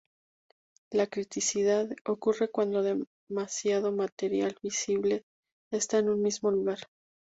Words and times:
La 0.89 1.05
criticidad 1.05 1.87
ocurre 2.07 2.49
cuando 2.49 2.81
demasiado 2.81 3.91
material 3.91 4.57
fisible 4.59 5.23
está 5.71 5.99
en 5.99 6.09
un 6.09 6.23
mismo 6.23 6.49
lugar. 6.49 6.79